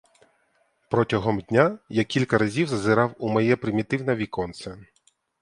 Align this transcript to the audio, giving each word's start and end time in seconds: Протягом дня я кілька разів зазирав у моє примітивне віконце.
Протягом 0.89 1.39
дня 1.41 1.79
я 1.89 2.03
кілька 2.03 2.37
разів 2.37 2.67
зазирав 2.67 3.15
у 3.19 3.29
моє 3.29 3.55
примітивне 3.55 4.15
віконце. 4.15 4.77